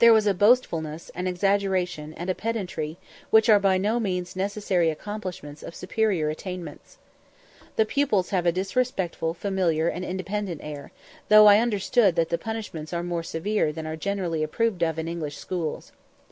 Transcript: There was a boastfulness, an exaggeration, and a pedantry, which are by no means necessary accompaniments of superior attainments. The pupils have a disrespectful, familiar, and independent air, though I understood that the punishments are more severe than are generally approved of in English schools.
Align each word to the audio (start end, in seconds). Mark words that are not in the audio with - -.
There 0.00 0.12
was 0.12 0.26
a 0.26 0.34
boastfulness, 0.34 1.08
an 1.10 1.28
exaggeration, 1.28 2.12
and 2.16 2.28
a 2.28 2.34
pedantry, 2.34 2.98
which 3.30 3.48
are 3.48 3.60
by 3.60 3.78
no 3.78 4.00
means 4.00 4.34
necessary 4.34 4.90
accompaniments 4.90 5.62
of 5.62 5.72
superior 5.72 6.28
attainments. 6.30 6.98
The 7.76 7.86
pupils 7.86 8.30
have 8.30 8.44
a 8.44 8.50
disrespectful, 8.50 9.34
familiar, 9.34 9.86
and 9.86 10.04
independent 10.04 10.62
air, 10.64 10.90
though 11.28 11.46
I 11.46 11.58
understood 11.60 12.16
that 12.16 12.30
the 12.30 12.38
punishments 12.38 12.92
are 12.92 13.04
more 13.04 13.22
severe 13.22 13.70
than 13.70 13.86
are 13.86 13.94
generally 13.94 14.42
approved 14.42 14.82
of 14.82 14.98
in 14.98 15.06
English 15.06 15.36
schools. 15.36 15.92